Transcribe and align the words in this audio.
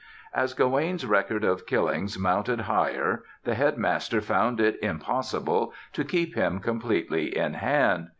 As 0.33 0.55
Gawaine's 0.55 1.05
record 1.05 1.43
of 1.43 1.67
killings 1.67 2.17
mounted 2.17 2.61
higher 2.61 3.21
the 3.43 3.53
Headmaster 3.53 4.19
found 4.19 4.59
it 4.59 4.81
impossible 4.81 5.75
to 5.93 6.03
keep 6.03 6.33
him 6.33 6.59
completely 6.59 7.37
in 7.37 7.53
hand. 7.53 8.09